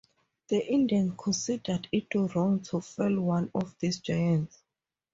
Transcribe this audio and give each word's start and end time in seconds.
The 0.47 0.65
Indians 0.65 1.13
considered 1.15 1.87
it 1.91 2.07
wrong 2.15 2.59
to 2.61 2.81
fell 2.81 3.19
one 3.19 3.51
of 3.53 3.77
these 3.77 3.99
giants. 3.99 4.63